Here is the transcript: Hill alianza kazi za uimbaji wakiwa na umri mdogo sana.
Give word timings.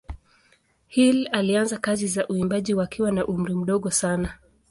Hill 0.87 1.29
alianza 1.31 1.77
kazi 1.77 2.07
za 2.07 2.27
uimbaji 2.27 2.73
wakiwa 2.73 3.11
na 3.11 3.25
umri 3.27 3.53
mdogo 3.55 3.91
sana. 3.91 4.37